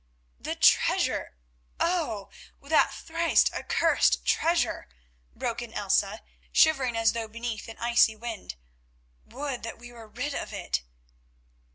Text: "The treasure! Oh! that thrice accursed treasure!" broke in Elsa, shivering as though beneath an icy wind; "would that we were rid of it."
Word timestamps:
"The 0.39 0.55
treasure! 0.55 1.35
Oh! 1.79 2.31
that 2.59 2.91
thrice 2.91 3.45
accursed 3.53 4.25
treasure!" 4.25 4.87
broke 5.35 5.61
in 5.61 5.73
Elsa, 5.75 6.23
shivering 6.51 6.97
as 6.97 7.13
though 7.13 7.27
beneath 7.27 7.67
an 7.67 7.77
icy 7.77 8.15
wind; 8.15 8.55
"would 9.25 9.61
that 9.61 9.77
we 9.77 9.91
were 9.91 10.07
rid 10.07 10.33
of 10.33 10.53
it." 10.53 10.81